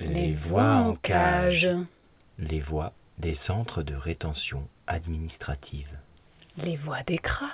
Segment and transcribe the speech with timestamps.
[0.00, 1.68] Les voix en cage.
[2.38, 5.88] Les voix des centres de rétention administrative.
[6.56, 7.52] Les voix des cras.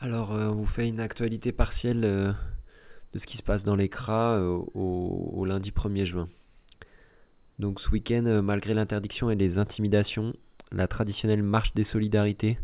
[0.00, 2.32] Alors, euh, on vous fait une actualité partielle euh,
[3.12, 6.28] de ce qui se passe dans les CRA euh, au, au lundi 1er juin.
[7.58, 10.34] Donc, ce week-end, euh, malgré l'interdiction et les intimidations,
[10.72, 12.58] la traditionnelle marche des solidarités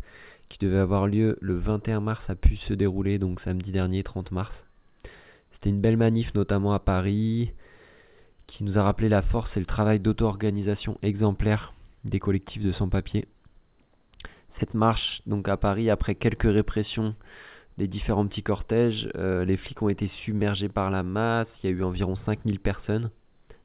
[0.49, 4.31] qui devait avoir lieu le 21 mars a pu se dérouler, donc samedi dernier, 30
[4.31, 4.53] mars.
[5.53, 7.51] C'était une belle manif, notamment à Paris,
[8.45, 11.73] qui nous a rappelé la force et le travail d'auto-organisation exemplaire
[12.03, 13.25] des collectifs de sans-papiers.
[14.59, 17.15] Cette marche, donc à Paris, après quelques répressions
[17.79, 21.73] des différents petits cortèges, euh, les flics ont été submergés par la masse, il y
[21.73, 23.09] a eu environ 5000 personnes,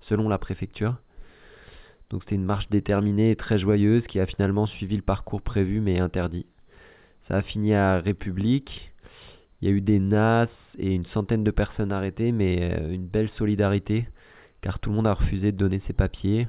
[0.01, 0.95] selon la préfecture.
[2.11, 5.81] Donc c'était une marche déterminée et très joyeuse qui a finalement suivi le parcours prévu
[5.81, 6.47] mais interdit.
[7.29, 8.93] Ça a fini à République,
[9.61, 10.49] il y a eu des NAS
[10.79, 14.09] et une centaine de personnes arrêtées, mais euh, une belle solidarité,
[14.61, 16.47] car tout le monde a refusé de donner ses papiers.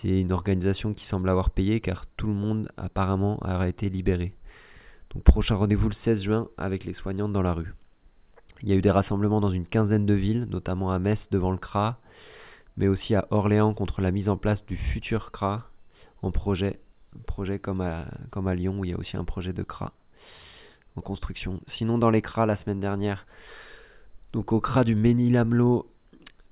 [0.00, 4.32] C'est une organisation qui semble avoir payé, car tout le monde apparemment a été libéré.
[5.12, 7.74] Donc prochain rendez-vous le 16 juin avec les soignantes dans la rue.
[8.62, 11.50] Il y a eu des rassemblements dans une quinzaine de villes, notamment à Metz devant
[11.50, 11.98] le CRA,
[12.76, 15.68] mais aussi à Orléans contre la mise en place du futur CRA
[16.22, 16.80] en projet,
[17.26, 19.92] projet comme à, Lyon où il y a aussi un projet de CRA
[20.96, 21.60] en construction.
[21.76, 23.26] Sinon dans les CRA la semaine dernière,
[24.32, 25.88] donc au CRA du Ménil-Amelot,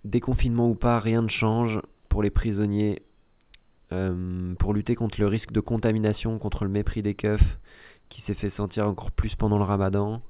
[0.05, 3.03] déconfinement ou pas, rien ne change pour les prisonniers.
[3.93, 7.59] Euh, pour lutter contre le risque de contamination, contre le mépris des keufs,
[8.09, 10.23] qui s'est fait sentir encore plus pendant le ramadan,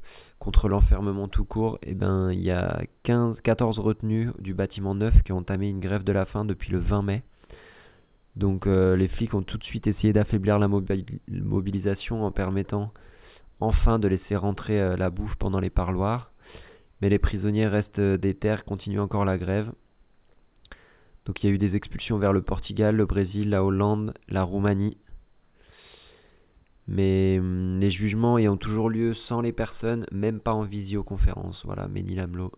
[0.42, 5.14] contre l'enfermement tout court, eh ben, il y a 15, 14 retenus du bâtiment neuf
[5.22, 7.22] qui ont entamé une grève de la faim depuis le 20 mai.
[8.34, 12.92] Donc euh, les flics ont tout de suite essayé d'affaiblir la mobi- mobilisation en permettant
[13.60, 16.32] enfin de laisser rentrer euh, la bouffe pendant les parloirs.
[17.00, 19.70] Mais les prisonniers restent euh, déter, continuent encore la grève.
[21.24, 24.42] Donc il y a eu des expulsions vers le Portugal, le Brésil, la Hollande, la
[24.42, 24.96] Roumanie.
[26.92, 31.62] Mais hum, les jugements ayant toujours lieu sans les personnes, même pas en visioconférence.
[31.64, 32.52] Voilà, Ménil-Amelot.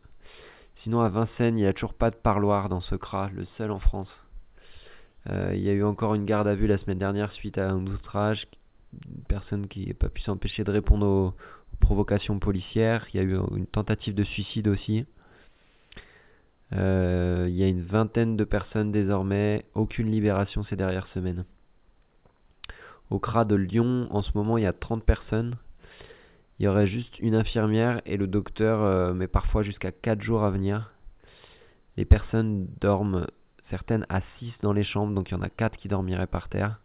[0.83, 3.71] Sinon, à Vincennes, il n'y a toujours pas de parloir dans ce CRA, le seul
[3.71, 4.11] en France.
[5.31, 7.71] Euh, il y a eu encore une garde à vue la semaine dernière suite à
[7.71, 8.47] un outrage.
[8.93, 11.35] Une personne qui n'a pas pu s'empêcher de répondre aux,
[11.81, 13.07] provocations policières.
[13.15, 15.07] Il y a eu une tentative de suicide aussi.
[16.73, 21.45] Euh, il y a une vingtaine de personnes désormais, aucune libération ces dernières semaines.
[23.15, 25.57] Au CRA de Lyon, en ce moment, il y a 30 personnes.
[26.59, 30.43] Il y aurait juste une infirmière et le docteur, euh, mais parfois jusqu'à 4 jours
[30.43, 30.91] à venir.
[31.97, 33.29] Les personnes dorment,
[33.71, 36.49] certaines à 6 dans les chambres, donc il y en a 4 qui dormiraient par
[36.49, 36.81] terre.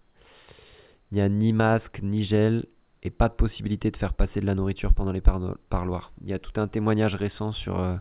[1.11, 2.67] Il n'y a ni masque, ni gel,
[3.01, 6.11] et pas de possibilité de faire passer de la nourriture pendant les parlo- parloirs.
[6.21, 7.95] Il y a tout un témoignage récent sur euh,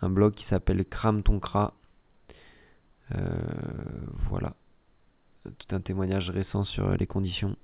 [0.00, 1.74] un blog qui s'appelle Crame ton cra.
[3.14, 3.18] Euh,
[4.30, 4.54] voilà.
[5.44, 7.56] Tout un témoignage récent sur les conditions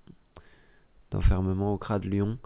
[1.11, 2.39] d'enfermement au CRA de Lyon.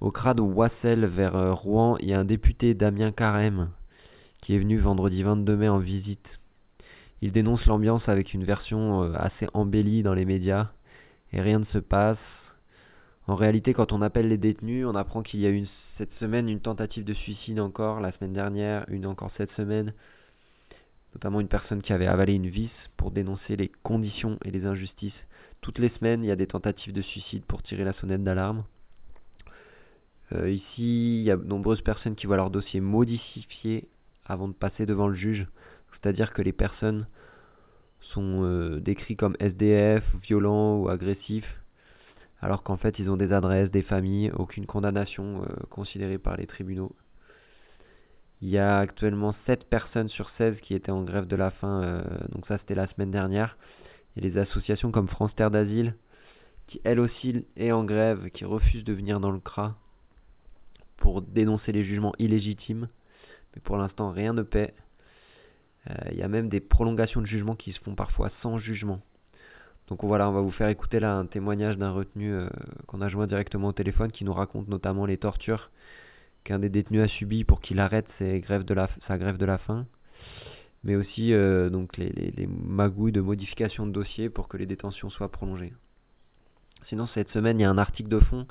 [0.00, 3.70] Au CRA de Wassel vers euh, Rouen, il y a un député Damien Carême
[4.40, 6.26] qui est venu vendredi 22 mai en visite.
[7.20, 10.70] Il dénonce l'ambiance avec une version euh, assez embellie dans les médias
[11.34, 12.18] et rien ne se passe.
[13.26, 15.66] En réalité, quand on appelle les détenus, on apprend qu'il y a eu
[15.98, 19.92] cette semaine une tentative de suicide encore, la semaine dernière, une encore cette semaine,
[21.14, 25.26] notamment une personne qui avait avalé une vis pour dénoncer les conditions et les injustices.
[25.60, 28.64] Toutes les semaines, il y a des tentatives de suicide pour tirer la sonnette d'alarme.
[30.32, 33.88] Euh, ici, il y a de nombreuses personnes qui voient leur dossier modifié
[34.24, 35.46] avant de passer devant le juge,
[35.92, 37.06] c'est-à-dire que les personnes
[38.00, 41.60] sont euh, décrites comme SDF, violents ou agressifs,
[42.40, 46.46] alors qu'en fait ils ont des adresses, des familles, aucune condamnation euh, considérée par les
[46.46, 46.92] tribunaux.
[48.42, 51.82] Il y a actuellement 7 personnes sur 16 qui étaient en grève de la faim,
[51.82, 53.56] euh, donc ça c'était la semaine dernière.
[54.16, 55.94] Il y a des associations comme France Terre d'Asile
[56.66, 59.74] qui elle aussi est en grève, qui refuse de venir dans le CRA
[60.98, 62.88] pour dénoncer les jugements illégitimes.
[63.54, 64.72] Mais pour l'instant rien ne paie.
[65.90, 69.00] Euh, Il y a même des prolongations de jugement qui se font parfois sans jugement.
[69.88, 72.48] Donc voilà, on va vous faire écouter là un témoignage d'un retenu euh,
[72.86, 75.70] qu'on a joint directement au téléphone qui nous raconte notamment les tortures
[76.44, 79.86] qu'un des détenus a subies pour qu'il arrête sa grève de la faim,
[80.84, 85.30] mais aussi euh, donc les magouilles de modification de dossier pour que les détentions soient
[85.30, 85.72] prolongées.
[86.88, 88.46] Sinon cette semaine il y a un article de fond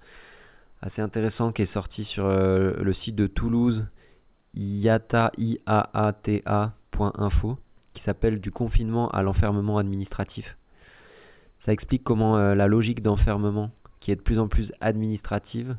[0.82, 3.86] assez intéressant qui est sorti sur euh, le site de Toulouse
[4.56, 5.20] iata.info
[7.94, 10.58] qui s'appelle Du confinement à l'enfermement administratif.
[11.66, 15.76] Ça explique comment euh, la logique d'enfermement, qui est de plus en plus administrative,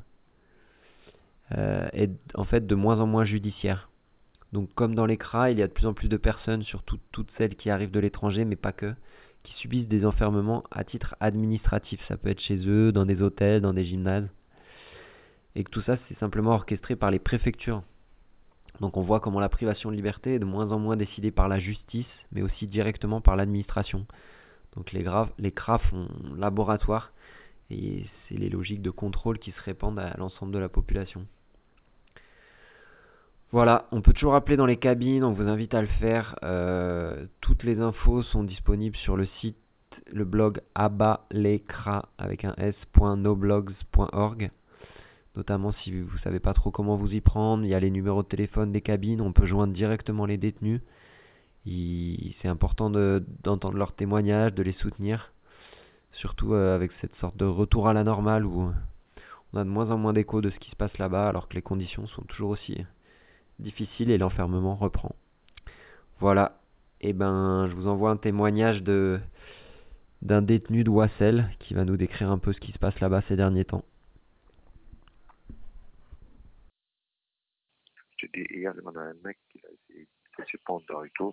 [1.56, 3.90] euh, est en fait de moins en moins judiciaire.
[4.52, 6.98] Donc comme dans les CRA, il y a de plus en plus de personnes, surtout
[7.12, 8.94] toutes celles qui arrivent de l'étranger, mais pas que,
[9.42, 12.00] qui subissent des enfermements à titre administratif.
[12.08, 14.28] Ça peut être chez eux, dans des hôtels, dans des gymnases.
[15.54, 17.82] Et que tout ça, c'est simplement orchestré par les préfectures.
[18.80, 21.48] Donc on voit comment la privation de liberté est de moins en moins décidée par
[21.48, 24.06] la justice, mais aussi directement par l'administration.
[24.76, 27.12] Donc les, graves, les CRA font laboratoire
[27.70, 31.26] et c'est les logiques de contrôle qui se répandent à l'ensemble de la population.
[33.52, 36.36] Voilà, on peut toujours appeler dans les cabines, on vous invite à le faire.
[36.44, 39.56] Euh, toutes les infos sont disponibles sur le site,
[40.06, 44.52] le blog abalecra avec un s.noblogs.org.
[45.34, 47.90] Notamment si vous ne savez pas trop comment vous y prendre, il y a les
[47.90, 50.80] numéros de téléphone des cabines, on peut joindre directement les détenus.
[51.66, 55.32] C'est important d'entendre leurs témoignages, de les soutenir.
[56.12, 58.72] Surtout euh, avec cette sorte de retour à la normale où
[59.52, 61.54] on a de moins en moins d'écho de ce qui se passe là-bas alors que
[61.54, 62.84] les conditions sont toujours aussi
[63.60, 65.14] difficile et l'enfermement reprend.
[66.18, 66.60] Voilà.
[67.00, 69.20] Et eh ben, je vous envoie un témoignage de
[70.22, 73.22] d'un détenu de Wassel qui va nous décrire un peu ce qui se passe là-bas
[73.26, 73.84] ces derniers temps.
[78.18, 80.06] Je dis, hier, on a un mec qui a essayé
[80.38, 81.32] de se pendre et tout.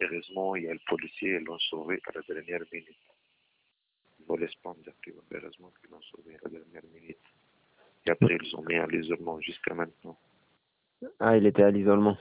[0.00, 2.96] Heureusement, il y a le policier, ils l'ont sauvé à la dernière minute.
[4.18, 4.78] Ils voulaient se pendre,
[5.30, 7.18] heureusement qu'ils l'ont sauvé à la dernière minute.
[8.06, 10.18] Et après, ils ont mis à l'isolement jusqu'à maintenant.
[11.20, 12.16] Ah, il était à l'isolement.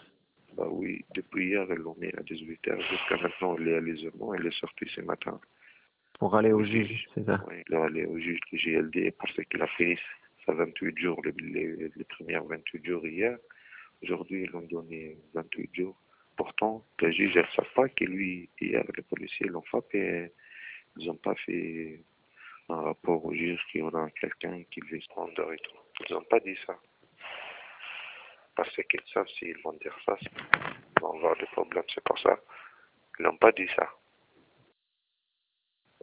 [0.55, 2.81] Bah oui, depuis hier, l'ont mis à 18h.
[2.89, 4.33] Jusqu'à maintenant, il est à l'isolement.
[4.35, 5.39] Il est sorti ce matin.
[6.19, 9.33] Pour aller au juge, c'est ça Oui, il est allé au juge du GLD parce
[9.49, 9.97] qu'il a fait
[10.45, 13.37] sa 28 jours, les, les, les premières 28 jours hier.
[14.03, 15.95] Aujourd'hui, ils l'ont donné 28 jours.
[16.35, 20.31] Pourtant, le juge ne savent pas que lui, hier, les policiers l'ont frappé.
[20.97, 22.01] Ils n'ont pas fait
[22.69, 25.77] un rapport au juge qu'il y a quelqu'un qui veut se prendre et tout.
[26.09, 26.77] Ils n'ont pas dit ça
[28.63, 31.83] parce qu'ils savent s'ils vont dire ça, ils vont avoir des problèmes.
[31.93, 32.37] C'est pour ça
[33.15, 33.89] qu'ils n'ont pas dit ça.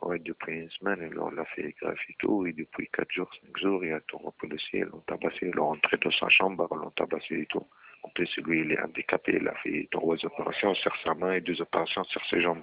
[0.02, 3.58] Ouais, depuis une semaine, ils ont fait grave et tout, et depuis 4 jours, 5
[3.58, 6.28] jours, il y a tout le policier, ils l'ont tabassé, ils l'ont rentré dans sa
[6.28, 7.66] chambre, ils l'ont tabassé et tout.
[8.02, 11.40] En plus, lui, il est handicapé, il a fait trois opérations sur sa main et
[11.40, 12.62] deux opérations sur ses jambes.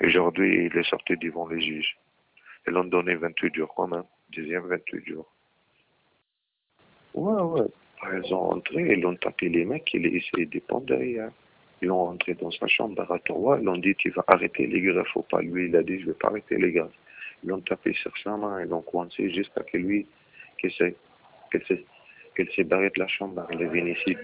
[0.00, 1.96] Et aujourd'hui, il est sorti devant les juges.
[2.66, 5.32] Ils l'ont donné 28 jours quand même, deuxième 28 jours.
[7.14, 7.68] Ouais, ouais.
[8.02, 11.30] Ils ont rentré, ils ont tapé les mecs, ils essayé de prendre derrière.
[11.82, 14.80] Ils l'ont rentré dans sa chambre à Trois, ils l'ont dit tu vas arrêter les
[14.80, 15.40] gars, faut pas.
[15.42, 16.88] Lui, il a dit je vais pas arrêter les gars.
[17.42, 20.06] Ils l'ont tapé sur sa main, ils l'ont coincé jusqu'à que lui,
[20.58, 24.16] qu'elle s'est barré de la chambre, il est venu ici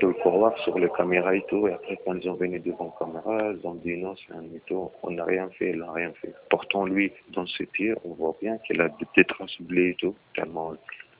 [0.00, 1.66] de le couloir sur les caméras et tout.
[1.66, 4.42] Et après, quand ils ont venu devant la caméra, ils ont dit non, c'est un
[4.42, 6.34] mytho, on n'a rien fait, il n'a rien fait.
[6.50, 10.14] Pourtant, lui, dans ses pieds, on voit bien qu'il a des traces bleues et tout,
[10.34, 10.74] tellement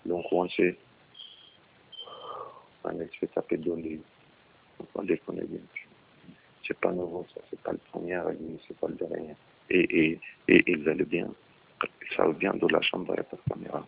[0.07, 0.77] l'ont coincé
[3.29, 4.01] taper les.
[4.95, 5.61] On déconner bien.
[6.67, 8.21] C'est pas nouveau, ça, c'est pas le premier
[8.67, 9.35] c'est pas le dernier.
[9.71, 11.29] Et, et, et ils allaient bien.
[11.83, 13.87] Ils savent bien de la chambre, de caméra.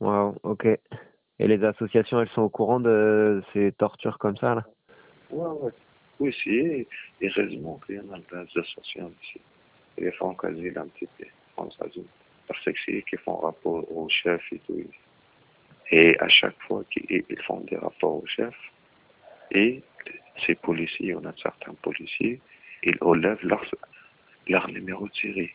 [0.00, 0.66] Wow, ok.
[1.40, 4.64] Et les associations, elles sont au courant de ces tortures comme ça, là?
[5.30, 5.72] Ouais, ouais.
[6.20, 6.86] Oui, si.
[7.20, 9.40] Heureusement qu'il y en a des associations ici.
[9.98, 11.24] Ils font quasi un petit peu,
[11.56, 14.84] Parce que c'est eux qui font rapport au chef et tout.
[15.90, 18.54] Et à chaque fois qu'ils font des rapports au chef,
[19.50, 19.82] et
[20.46, 22.40] ces policiers, on a certains policiers,
[22.82, 23.44] ils relèvent
[24.46, 25.50] leur, numéro de série.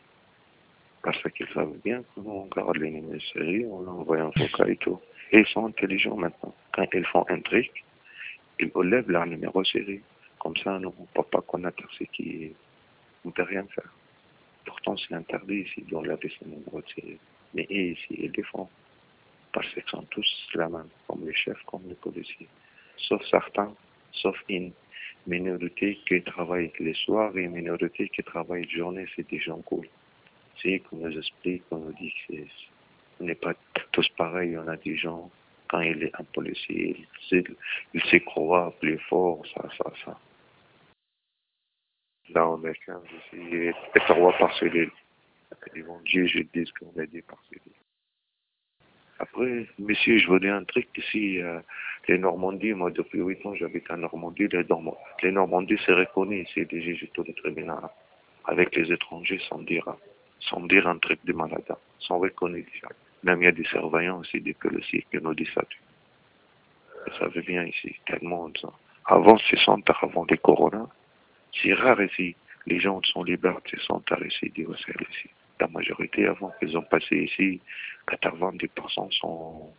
[1.03, 4.71] Parce qu'ils savent bien comment on garde les numéros de série, on envoie un focal
[4.71, 4.99] et tout.
[5.31, 6.55] Et ils sont intelligents maintenant.
[6.73, 7.83] Quand ils font un truc,
[8.59, 10.01] ils relèvent leur numéro de série.
[10.39, 12.53] Comme ça, on ne peut pas connaître ce qui
[13.25, 13.91] on ne peut rien faire.
[14.65, 17.19] Pourtant, c'est interdit ici d'enlever ce numéro de série.
[17.53, 18.67] Mais ici, ils font
[19.53, 22.49] parce qu'ils sont tous la même, comme les chefs, comme les policiers.
[22.97, 23.73] Sauf certains,
[24.11, 24.73] sauf une
[25.27, 29.61] minorité qui travaille les soirs et une minorité qui travaille la journée, c'est des gens
[29.61, 29.87] cool.
[30.61, 33.53] C'est qu'on nous explique, qu'on nous dit qu'on n'est pas
[33.91, 35.29] tous pareils, on a des gens,
[35.69, 40.19] quand il est un policier, il, se croit plus fort, ça, ça, ça.
[42.29, 43.73] Là, on est 15 ici, et
[44.07, 44.91] trois par cellule.
[45.75, 47.73] Ils vont dire, je dis qu'on est dit par cellule.
[49.23, 51.61] Après, monsieur, je veux dire un truc ici, euh,
[52.09, 56.41] les Normandies, moi depuis 8 ans j'habite en Normandie, les, Normandies, les Normandies c'est reconnu
[56.41, 57.83] ici, des de tribunal,
[58.43, 59.87] avec les étrangers sans dire,
[60.41, 62.89] sans dire un truc de malade, sont reconnus déjà.
[63.23, 65.63] Même il y a des surveillants aussi, des policiers qui nous disent ça.
[67.07, 68.73] Vous savez bien ici, tellement ça.
[69.05, 70.89] Avant, c'est centres, avant des coronas,
[71.53, 72.35] C'est rare ici.
[72.65, 75.29] Les gens sont libres, ils sont tard ici, ici.
[75.63, 77.61] La majorité, avant qu'ils ont passé ici,
[78.09, 79.69] 90% sont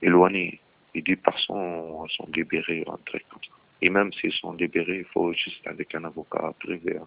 [0.00, 0.58] éloignés
[0.94, 3.54] et 10% sont libérés, rentrés comme ça.
[3.82, 6.96] Et même s'ils sont libérés, il faut juste avec un avocat privé.
[6.96, 7.06] Hein.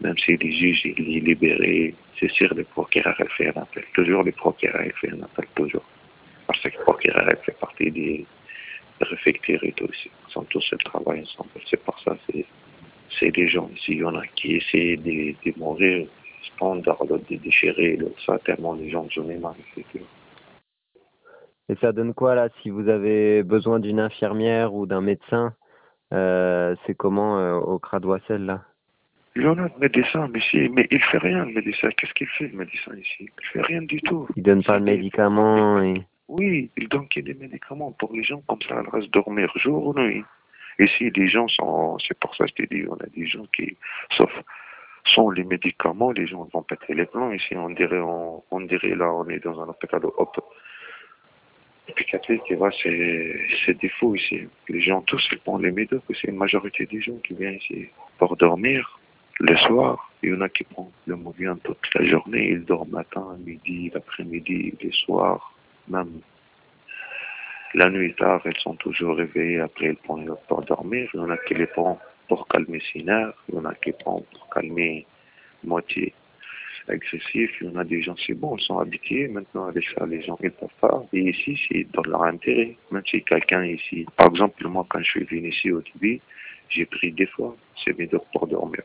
[0.00, 3.84] Même si les juges les libérés, c'est sûr, le procureur a fait un appel.
[3.92, 5.84] Toujours le procureur a fait un appel, toujours.
[6.46, 8.24] Parce que le procureur fait partie des
[8.98, 9.90] réfectures et tout.
[10.06, 11.50] Ils sont tous le travail ensemble.
[11.68, 12.16] C'est pour ça,
[13.20, 13.92] c'est des gens ici.
[13.92, 16.08] Il y en a qui essaient de, de mourir,
[16.52, 19.56] se prendre, de déchirer, ça, tellement les gens, j'en ai marre,
[21.68, 25.54] et ça donne quoi là si vous avez besoin d'une infirmière ou d'un médecin
[26.12, 28.62] euh, C'est comment euh, au Cradoissel là?
[29.34, 31.88] Il y en a de médecins, mais, si, mais il fait rien le médecin.
[31.96, 33.30] Qu'est-ce qu'il fait le médecin ici?
[33.40, 34.28] Il fait rien du tout.
[34.36, 36.02] Il donne pas de médicaments et...
[36.28, 39.86] Oui, il donne que des médicaments pour les gens comme ça, elles restent dormir jour
[39.86, 40.24] ou nuit.
[40.78, 43.46] Ici, les gens sont, c'est pour ça que je t'ai dit, on a des gens
[43.56, 43.76] qui,
[44.16, 44.30] sauf,
[45.14, 47.32] sans les médicaments, les gens vont péter les plans.
[47.32, 50.40] Ici, on dirait, on, on dirait là, on est dans un hôpital hop,
[51.96, 52.42] psychiatrique,
[53.64, 54.48] c'est défaut ici.
[54.68, 56.02] Les gens tous, ils prennent les médocs.
[56.08, 57.88] C'est une majorité des gens qui viennent ici
[58.18, 58.98] pour dormir
[59.40, 60.10] le soir.
[60.22, 62.50] Il y en a qui prennent le mouvement toute la journée.
[62.50, 65.52] Ils dorment matin, midi, l'après-midi, les soirs,
[65.88, 66.20] même
[67.74, 69.60] la nuit tard, elles sont toujours réveillées.
[69.60, 71.08] Après, elles prennent pour dormir.
[71.14, 71.96] Il y en a qui les prennent
[72.32, 73.34] pour calmer ses nerfs.
[73.50, 75.04] Il y en a qui prennent pour calmer
[75.62, 76.14] moitié
[76.88, 77.50] agressif.
[77.60, 79.28] Il y a des gens, c'est bon, ils sont habitués.
[79.28, 81.04] Maintenant, avec ça, les gens, ils peuvent pas.
[81.12, 82.74] Et ici, c'est dans leur intérêt.
[82.90, 86.22] Même si quelqu'un ici, par exemple, moi, quand je suis venu ici au début,
[86.70, 88.82] j'ai pris des fois ces médocs pour dormir.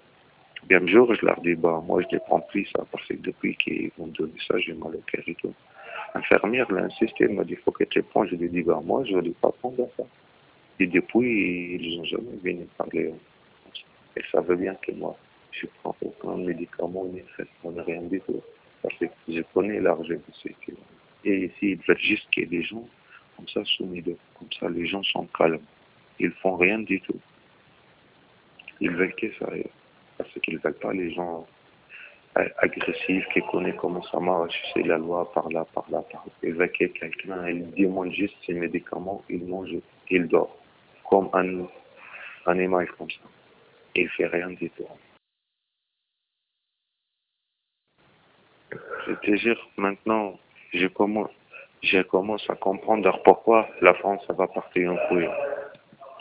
[0.68, 3.56] Bien jour, je leur dis, bah, moi, je les prends plus, ça, parce que depuis
[3.56, 5.54] qu'ils vont donner ça, j'ai mal au cœur et tout.
[6.14, 8.26] L'infirmière l'a insisté, elle m'a dit, faut que tu prends.
[8.26, 10.04] Je lui ai dit, bah, moi, je ne vais pas prendre ça.
[10.80, 13.12] Et depuis, ils n'ont jamais venu parler.
[14.18, 15.16] Et ça veut bien que moi,
[15.52, 17.22] je prends aucun médicament ni
[17.64, 18.42] rien du tout.
[18.82, 20.56] Parce que je connais l'argent de ces
[21.24, 22.88] Et ici, ils veulent juste qu'il y ait des gens
[23.36, 24.18] comme ça soumis d'eux.
[24.40, 25.60] Comme ça, les gens sont calmes.
[26.20, 27.20] Ils font rien du tout.
[28.80, 29.48] Ils veulent que ça
[30.18, 31.46] Parce qu'ils ne veulent pas les gens
[32.60, 36.32] agressifs qui connaissent comment ça marche, c'est la loi par là, par là, par là.
[36.44, 39.76] Ils veulent que quelqu'un, il demande juste ses médicaments, il mange,
[40.10, 40.56] il dort.
[41.10, 41.68] Comme un
[42.46, 43.22] animal comme ça.
[43.98, 44.86] Il ne fait rien du tout.
[49.08, 50.38] Je te jure, maintenant,
[50.72, 51.32] je commence,
[51.82, 55.28] je commence à comprendre pourquoi la France va partir en couille.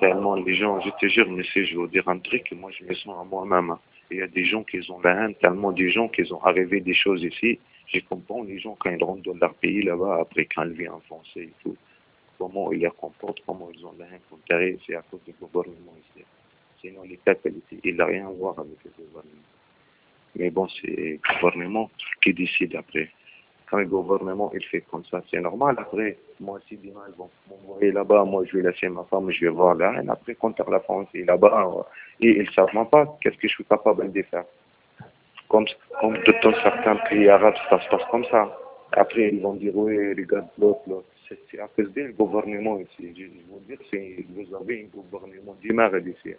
[0.01, 2.83] Tellement les gens, je te jure, mais si je veux dire un truc, moi je
[2.85, 3.73] me sens à moi-même.
[3.73, 3.81] Hein.
[4.11, 6.81] Il y a des gens qui ont la haine, tellement des gens qui ont arrivé
[6.81, 7.59] des choses ici.
[7.89, 10.93] Je comprends les gens quand ils rentrent dans leur pays là-bas, après quand ils viennent
[10.93, 11.77] en français et tout,
[12.39, 14.45] comment ils les comportent, comment ils ont la haine contre
[14.87, 16.25] c'est à cause du gouvernement ici.
[17.85, 19.43] Il n'a rien à voir avec le gouvernement.
[20.37, 21.91] Mais bon, c'est le gouvernement
[22.23, 23.09] qui décide après.
[23.71, 25.77] Quand le gouvernement il fait comme ça, c'est normal.
[25.79, 29.41] Après, moi, si demain ils vont m'envoyer là-bas, moi je vais laisser ma femme, je
[29.41, 30.11] vais voir la reine.
[30.11, 31.87] Après, quand la France est là-bas,
[32.21, 34.45] et ils ne savent même pas qu'est-ce que je suis capable de faire.
[35.49, 35.67] Comme,
[36.01, 38.57] comme dans certains pays arabes, ça se passe comme ça.
[38.93, 41.07] Après, ils vont dire, oui, regarde l'autre, l'autre.
[41.29, 43.13] C'est à cause du gouvernement ici.
[43.17, 43.79] Je vous dire,
[44.31, 46.35] vous avez un gouvernement d'image ici.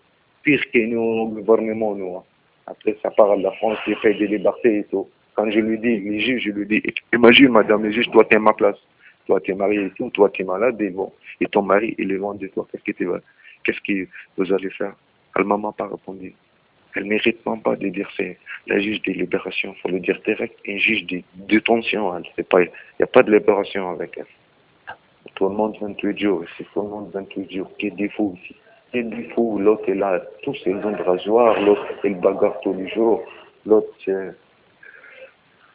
[0.47, 2.15] Pire que nous, gouvernement, nous.
[2.15, 2.23] Hein.
[2.67, 5.09] Après, ça parle de la France, qui fait des libertés et tout.
[5.35, 6.81] Quand je lui dis, les juges, je lui dis,
[7.13, 8.77] imagine, madame les juges, toi, tu es ma place.
[9.25, 11.11] Toi, tu es marié et tout, toi, tu es malade, et bon.
[11.41, 12.65] Et ton mari, il est loin de toi.
[12.71, 14.93] Qu'est-ce que tu que vous allez faire?
[15.35, 16.33] Elle m'a pas répondu.
[16.95, 18.37] Elle mérite même pas de dire c'est
[18.67, 19.75] la juge des libérations.
[19.75, 20.57] Il faut le dire direct.
[20.65, 22.13] Un juge de détention.
[22.13, 22.21] Hein.
[22.37, 24.95] Il n'y a pas de libération avec elle.
[25.35, 26.45] Tout le monde 28 jours.
[26.57, 27.69] C'est tout le monde 28 jours.
[27.77, 28.55] Quel défaut ici
[29.03, 32.87] du fou, l'autre est là, tous ils ont de rasoir, l'autre il bagarre tous les
[32.89, 33.23] jours,
[33.65, 33.93] l'autre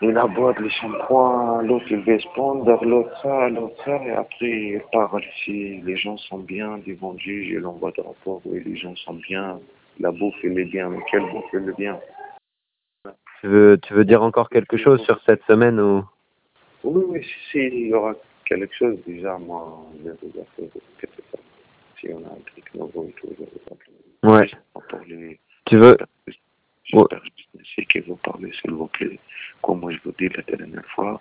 [0.01, 4.83] il aboie les shampoings, l'autre il veut se l'autre ça, l'autre ça, et après il
[4.93, 8.97] parle ici, les gens sont bien devant juge, il envoie de rapport, oui les gens
[8.97, 9.61] sont bien,
[10.01, 11.99] la bouffe elle est bien, mais quelle bouffe elle est bien?
[13.41, 16.05] Tu veux, tu veux dire encore quelque chose sur cette semaine ou?
[16.85, 18.15] Oui, oui, si, il y aura
[18.45, 20.45] quelque chose déjà, moi, je vais vous dire
[22.03, 23.29] si on a un truc nouveau et tout.
[24.25, 24.51] Ouais.
[25.67, 25.97] Tu veux
[26.87, 28.17] J'espère ouais.
[28.23, 29.19] parlez, s'il vous plaît.
[29.63, 31.21] Comme moi je vous dis la dernière fois,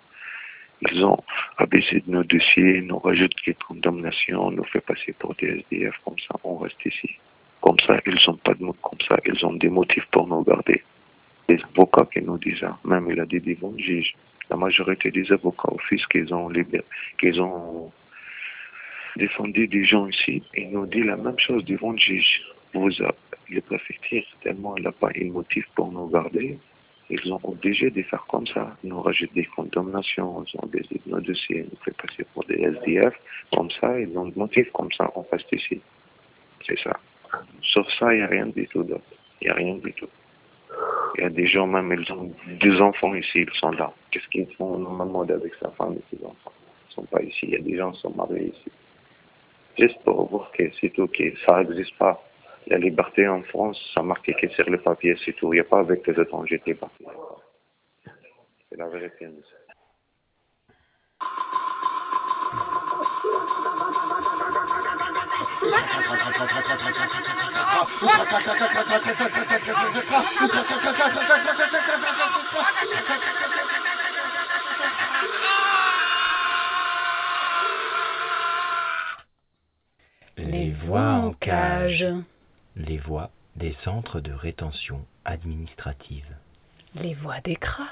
[0.90, 1.22] ils ont
[1.58, 6.18] abaissé de nos dossiers, nous rajoutent des condamnations, nous fait passer pour des SDF, comme
[6.18, 7.10] ça on reste ici.
[7.60, 10.42] Comme ça, ils n'ont pas de mots comme ça, ils ont des motifs pour nous
[10.42, 10.82] garder.
[11.48, 14.14] Les avocats qui nous disent ça, même il a dit devant le juge,
[14.50, 16.84] la majorité des avocats au fisc qu'ils ont libéré,
[17.20, 17.92] qu'ils ont
[19.16, 22.42] défendu des gens ici et nous dit la même chose devant le juge.
[22.74, 22.88] Vous
[23.50, 26.58] les préfectures, tellement elle n'a pas un motif pour nous garder,
[27.10, 28.74] ils ont obligé de faire comme ça.
[28.82, 32.54] Ils nous rajoutent des condamnations, ils ont des nos dossiers, nous fait passer pour des
[32.54, 33.14] SDF,
[33.54, 35.80] comme ça, ils ont le motif comme ça, on reste ici.
[36.66, 36.98] C'est ça.
[37.60, 39.04] Sur ça, il n'y a rien du tout d'autre.
[39.40, 40.08] Il n'y a rien du tout.
[41.16, 43.92] Il y a des gens, même, ils ont deux enfants ici, ils sont là.
[44.10, 46.52] Qu'est-ce qu'ils font normalement avec sa femme et ses enfants?
[46.56, 47.40] Ils ne sont pas ici.
[47.42, 48.70] Il y a des gens qui sont mariés ici.
[49.78, 52.22] Juste pour voir que c'est tout, que ça n'existe pas.
[52.68, 55.52] La liberté en France, ça marque que sur le papier, c'est tout.
[55.52, 56.92] Il n'y a pas avec les étrangers qui partent.
[58.70, 59.26] C'est la vérité.
[59.26, 59.56] monsieur.
[80.36, 81.32] Les voix en
[82.76, 86.26] Les voix des centres de rétention administrative.
[86.94, 87.90] Les voix des cras.